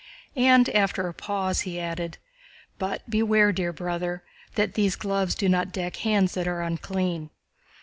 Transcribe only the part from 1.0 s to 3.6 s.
a pause, he added: "But beware,